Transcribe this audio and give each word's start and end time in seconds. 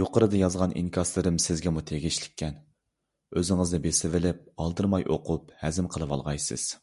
يۇقىرىدا 0.00 0.38
يازغان 0.40 0.74
ئىنكاسلىرىم 0.82 1.40
سىزگىمۇ 1.46 1.84
تېگىشلىككەن. 1.92 2.56
ئۆزىڭىزنى 3.40 3.84
بېسىۋېلىپ 3.90 4.48
ئالدىرماي 4.54 5.12
ئوقۇپ 5.18 5.54
ھەزىم 5.66 5.94
قىلىۋالغايسىز. 5.96 6.74